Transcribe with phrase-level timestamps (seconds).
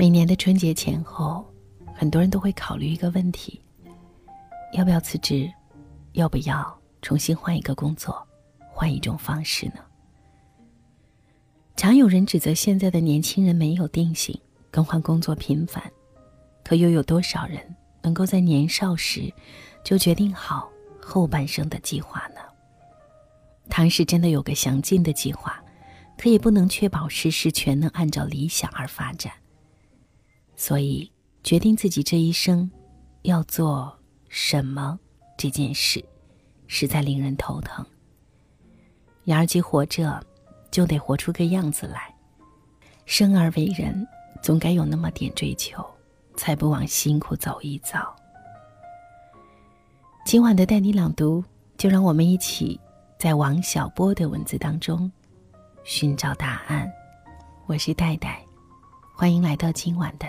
[0.00, 1.44] 每年的春节前后，
[1.94, 3.60] 很多人都会考虑一个问题：
[4.72, 5.46] 要不要辞职？
[6.12, 8.26] 要不要重新换一个工作，
[8.70, 9.84] 换一种方式呢？
[11.76, 14.34] 常有人指责现在的年轻人没有定性，
[14.70, 15.84] 更换工作频繁，
[16.64, 17.60] 可又有多少人
[18.00, 19.30] 能够在年少时
[19.84, 22.40] 就决定好后半生的计划呢？
[23.68, 25.62] 倘使真的有个详尽的计划，
[26.16, 29.30] 可也不能确保事事全能按照理想而发展。
[30.60, 31.10] 所以，
[31.42, 32.70] 决定自己这一生
[33.22, 33.90] 要做
[34.28, 35.00] 什么
[35.38, 36.04] 这件事，
[36.66, 37.82] 实在令人头疼。
[39.24, 40.22] 然而，既活着，
[40.70, 42.14] 就得活出个样子来。
[43.06, 44.06] 生而为人，
[44.42, 45.82] 总该有那么点追求，
[46.36, 48.14] 才不枉辛苦走一遭。
[50.26, 51.42] 今晚的带你朗读，
[51.78, 52.78] 就让我们一起。
[53.18, 55.10] 在王小波的文字当中
[55.84, 56.90] 寻找答案。
[57.64, 58.44] 我是戴戴，
[59.14, 60.26] 欢迎来到今晚的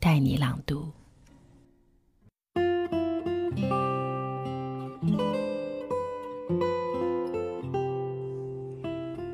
[0.00, 0.86] 带你朗读。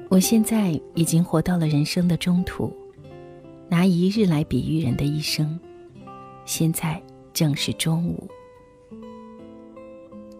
[0.08, 2.72] 我现在已经活到了人生的中途，
[3.68, 5.58] 拿一日来比喻人的一生，
[6.46, 8.26] 现在正是中午。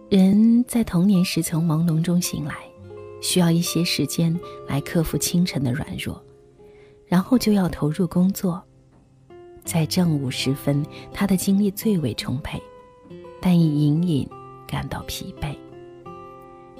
[0.09, 2.55] 人在童年时从朦胧中醒来，
[3.20, 4.38] 需要一些时间
[4.69, 6.22] 来克服清晨的软弱，
[7.05, 8.62] 然后就要投入工作。
[9.64, 12.62] 在正午时分，他的精力最为充沛，
[13.40, 14.28] 但已隐隐
[14.66, 15.56] 感到疲惫。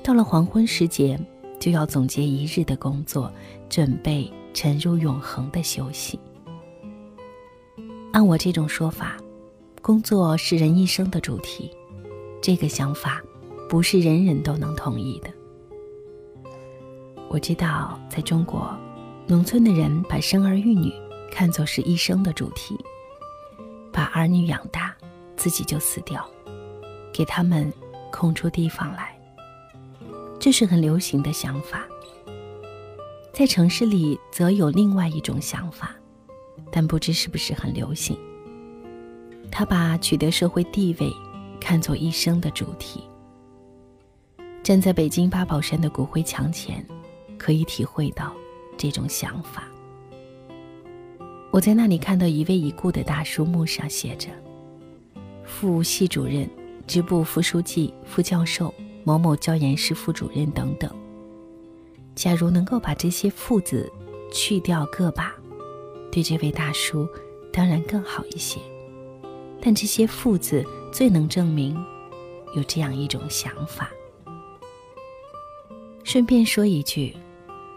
[0.03, 1.19] 到了黄昏时节，
[1.59, 3.33] 就要总结一日的工作，
[3.71, 6.21] 准备沉入永恒的休息。
[8.13, 9.17] 按我这种说法，
[9.81, 11.71] 工作是人一生的主题。
[12.43, 13.23] 这个想法
[13.69, 15.31] 不是人人都能同意的。
[17.31, 18.77] 我知道，在中国，
[19.27, 20.93] 农村的人把生儿育女
[21.35, 22.79] 看作是一生的主题，
[23.93, 24.95] 把儿女养大，
[25.37, 26.25] 自己就死掉，
[27.13, 27.71] 给他们
[28.13, 29.19] 空出地方来。
[30.39, 31.85] 这是很流行的想法。
[33.33, 35.91] 在城市里，则有另外一种想法，
[36.71, 38.17] 但不知是不是很流行。
[39.51, 41.13] 他把取得社会地位。
[41.61, 43.03] 看作一生的主题。
[44.63, 46.87] 站在北京八宝山的骨灰墙前，
[47.39, 48.35] 可以体会到
[48.77, 49.65] 这种想法。
[51.55, 54.29] 我在那里看到一位已故的大叔，墓上写着
[55.47, 56.51] “副系主任、
[56.85, 60.91] 支部副书记、副教授、某某教研室副主任等等。
[62.17, 63.89] 假如能够把这些‘副’字
[64.33, 65.33] 去掉个把，
[66.11, 67.09] 对这位大叔
[67.53, 68.59] 当然更好一些。
[69.61, 70.67] 但这些‘副’字。
[70.93, 71.77] 最能证明
[72.55, 73.91] 有这样一种想法。
[76.05, 77.17] 顺便说一句，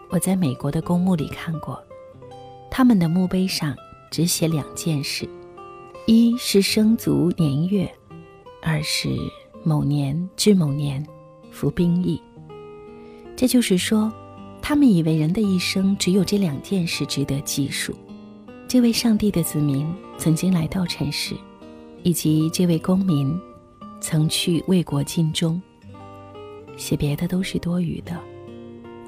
[0.08, 1.82] 我在美国的公墓里看过，
[2.78, 3.74] 他们的墓碑上
[4.08, 5.28] 只写两件事：
[6.06, 7.92] 一是生卒年月，
[8.62, 9.08] 二是
[9.64, 11.04] 某年至某年
[11.50, 12.22] 服兵役。
[13.34, 14.12] 这就是说，
[14.62, 17.92] 他们以为人的一生只有这两件事值得记述。
[18.68, 21.34] 这位上帝的子民曾经来到尘世。
[22.04, 23.36] 以及这位公民
[24.00, 25.60] 曾去为国尽忠，
[26.76, 28.16] 写别的都是多余的。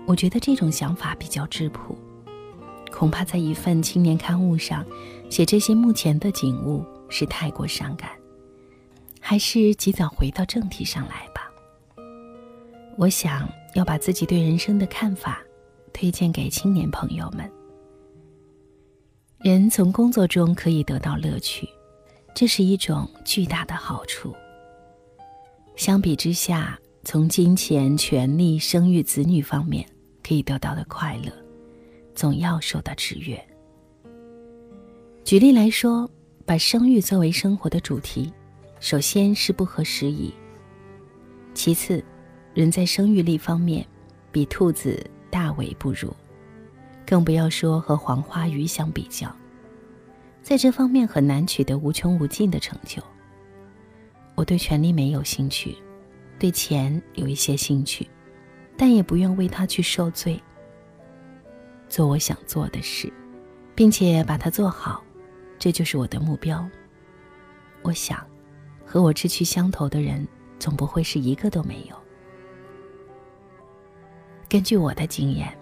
[0.07, 1.97] 我觉得这种想法比较质朴，
[2.93, 4.85] 恐怕在一份青年刊物上
[5.29, 8.11] 写这些目前的景物是太过伤感，
[9.21, 11.51] 还是及早回到正题上来吧。
[12.97, 15.41] 我想要把自己对人生的看法
[15.93, 17.51] 推荐给青年朋友们。
[19.39, 21.69] 人从工作中可以得到乐趣。
[22.33, 24.33] 这是一种巨大的好处。
[25.75, 29.85] 相比之下，从金钱、权力、生育子女方面
[30.23, 31.33] 可以得到的快乐，
[32.21, 33.43] 总要受到制约。
[35.25, 36.07] 举例来说，
[36.45, 38.31] 把生育作为生活的主题，
[38.79, 40.31] 首先是不合时宜。
[41.55, 42.05] 其次，
[42.53, 43.87] 人在生育力方面
[44.31, 46.15] 比兔子大为不如，
[47.07, 49.35] 更不要说和黄花鱼相比较。
[50.43, 53.03] 在这方面很难取得无穷无尽的成就。
[54.35, 55.75] 我对权力没有兴趣，
[56.39, 58.07] 对钱有一些兴趣，
[58.77, 60.39] 但也不愿为他去受罪。
[61.91, 63.13] 做我想做的事，
[63.75, 65.05] 并且把它做好，
[65.59, 66.67] 这就是我的目标。
[67.83, 68.27] 我想，
[68.87, 70.27] 和我志趣相投的人，
[70.59, 71.97] 总不会是一个都没有。
[74.49, 75.55] 根据我的经验，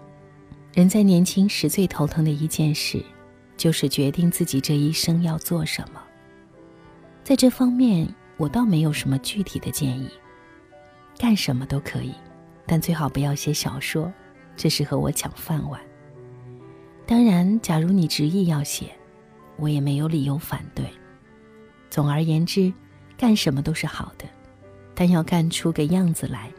[0.73, 3.03] 人在年轻时最头疼的一件事。
[3.59, 6.01] 就是决定自己这一生要做什么。
[7.25, 10.09] 在这方面，我倒没有什么具体的建议。
[11.17, 12.13] 干什么都可以，
[12.65, 14.09] 但最好不要写小说，
[14.55, 15.77] 这是和我抢饭碗。
[17.09, 18.91] 当然，假如你执意要写，
[19.57, 20.85] 我也没有理由反对。
[21.89, 22.71] 总而言之，
[23.17, 24.25] 干什么都是好的，
[24.93, 26.51] 但要干出个样子来，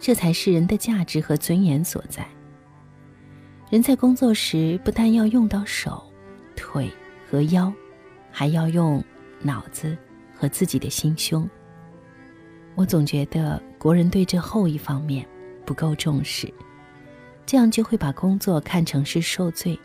[0.00, 2.26] 这才是人的价值和尊严所在。
[3.70, 6.02] 人在工作时，不但要用到手、
[6.56, 6.90] 腿
[7.30, 7.72] 和腰，
[8.28, 9.00] 还要用
[9.40, 9.96] 脑子
[10.34, 11.48] 和自己的心胸。
[12.74, 15.24] 我总觉得国人对这后一方面
[15.64, 16.52] 不够重视，
[17.46, 19.78] 这样就会把工作看成是受罪，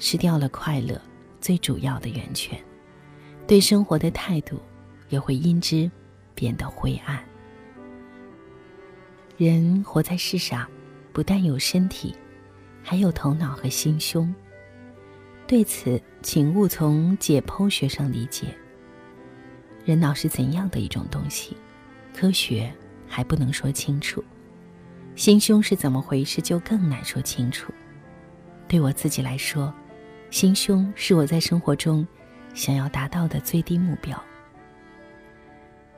[0.00, 1.00] 失掉了快乐
[1.40, 2.58] 最主要的源泉，
[3.46, 4.60] 对生活的态度
[5.10, 5.88] 也会因之
[6.34, 7.22] 变得灰暗。
[9.36, 10.68] 人活在世上，
[11.12, 12.12] 不但有身体。
[12.82, 14.34] 还有头脑和心胸。
[15.46, 18.56] 对此，请勿从解剖学上理解。
[19.84, 21.54] 人脑是怎样的一种东西，
[22.16, 22.72] 科学
[23.06, 24.24] 还不能说清楚。
[25.14, 27.70] 心胸是怎么回事，就更难说清楚。
[28.66, 29.72] 对我自己来说，
[30.30, 32.06] 心胸是我在生活中
[32.54, 34.20] 想要达到的最低目标。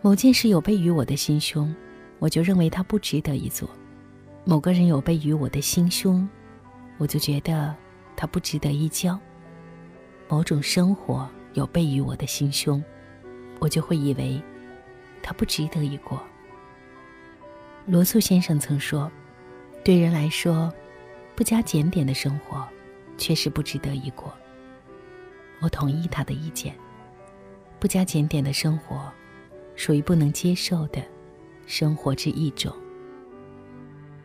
[0.00, 1.74] 某件事有悖于我的心胸，
[2.18, 3.68] 我就认为它不值得一做；
[4.44, 6.28] 某个人有悖于我的心胸。
[6.98, 7.74] 我就觉得
[8.14, 9.18] 他不值得一交。
[10.28, 12.82] 某种生活有悖于我的心胸，
[13.58, 14.40] 我就会以为
[15.20, 16.22] 他不值得一过。
[17.86, 19.10] 罗素先生曾说
[19.82, 20.72] ：“对人来说，
[21.34, 22.68] 不加检点的生活
[23.22, 24.34] 确实不值得一过。”
[25.62, 26.74] 我同意他的意见。
[27.78, 29.12] 不加检点的生活，
[29.76, 31.00] 属于不能接受的
[31.66, 32.72] 生活之一种。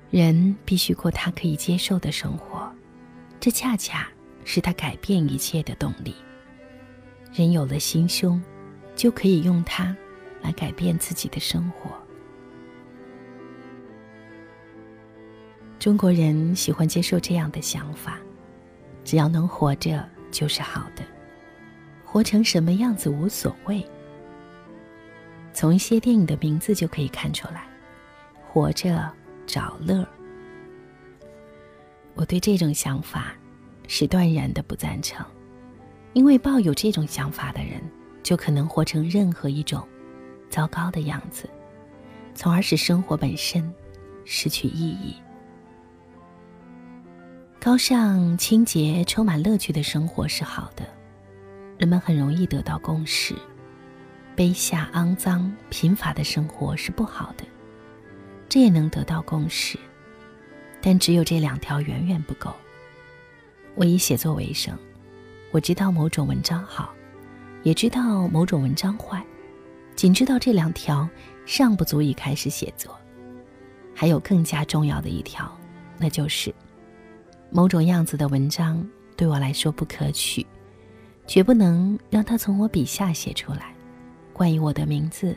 [0.10, 2.72] 人必须过他可以接受的生活，
[3.40, 4.08] 这恰恰
[4.46, 6.16] 是他改变一切的动力。
[7.34, 8.42] 人有了心胸，
[8.96, 9.96] 就可以用它
[10.42, 11.92] 来改变自己的生活。
[15.80, 18.20] 中国人喜欢接受这样的想法：
[19.08, 21.02] 只要能活着就是好的，
[22.04, 23.82] 活成什么样子无所谓。
[25.54, 27.64] 从一些电影的名字就可以看出来，
[28.46, 29.10] 活着。
[29.50, 30.06] 找乐，
[32.16, 33.34] 我对这种想法
[33.88, 35.26] 是断然的不赞成，
[36.12, 37.82] 因为抱有这种想法的人，
[38.22, 39.88] 就可能活成任何一种
[40.50, 41.50] 糟糕的样子，
[42.36, 43.74] 从而使生活本身
[44.26, 45.16] 失去意义。
[47.60, 50.86] 高尚、清洁、充满乐趣的生活是好的，
[51.78, 53.34] 人们很容易得到共识；
[54.38, 57.44] 卑下、肮脏、贫乏的生活是不好的。
[58.48, 59.78] 这也能得到共识，
[60.82, 62.54] 但只有这两条远远不够。
[63.76, 64.78] 我以写作为生，
[65.52, 66.94] 我知道某种文章好，
[67.64, 69.22] 也知道某种文章坏，
[69.96, 71.10] 仅知道这两条
[71.46, 72.98] 尚不足以开始写作。
[73.94, 75.52] 还有更加重要的一条，
[75.98, 76.54] 那就是
[77.50, 80.46] 某种样子的文章对我来说不可取，
[81.26, 83.74] 绝不能让他从我笔下写出来，
[84.32, 85.36] 关于我的名字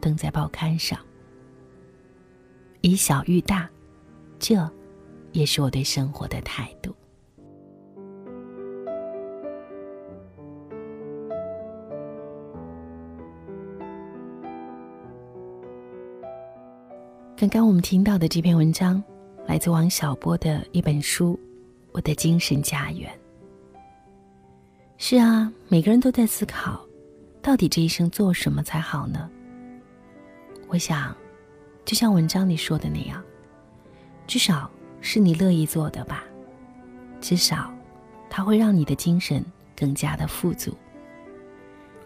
[0.00, 0.98] 登在报刊上。
[2.80, 3.68] 以小喻大，
[4.38, 4.68] 这
[5.32, 6.94] 也是我对生活的态度。
[17.36, 19.02] 刚刚我们听到的这篇文章，
[19.46, 21.38] 来自王小波的一本书
[21.92, 23.10] 《我的精神家园》。
[24.98, 26.80] 是啊，每个人都在思考，
[27.40, 29.30] 到底这一生做什么才好呢？
[30.68, 31.14] 我想。
[31.82, 33.20] 就像文章里说的那样，
[34.28, 34.70] 至少
[35.00, 36.22] 是你乐意做的吧。
[37.20, 37.72] 至少，
[38.28, 39.44] 它会让你的精神
[39.74, 40.72] 更加的富足。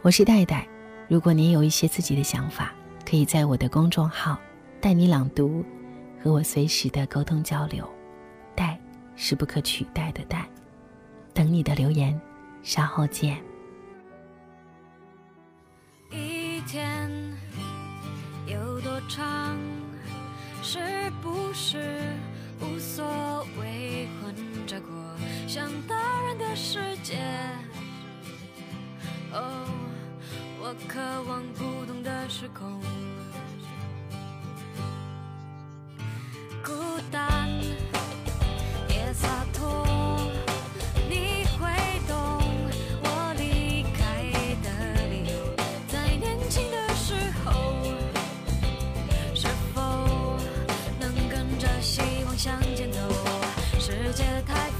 [0.01, 0.67] 我是戴戴，
[1.07, 2.73] 如果你有一些自己的想法，
[3.05, 4.39] 可以在我的公众号
[4.81, 5.63] “带你朗读”
[6.23, 7.87] 和我随时的沟通交流。
[9.17, 10.49] 是不可取代的戴，
[11.33, 12.21] 等你的留言，
[12.63, 13.43] 稍后见。
[16.11, 17.11] 一天
[18.47, 19.57] 有多长？
[20.63, 20.79] 是
[21.21, 22.01] 不是
[22.61, 24.09] 无所谓？
[24.23, 24.35] 混
[24.67, 24.89] 着过
[25.47, 27.19] 像大人的世界。
[29.33, 29.69] 哦，
[30.61, 32.81] 我渴望不同的时空。
[54.47, 54.74] 風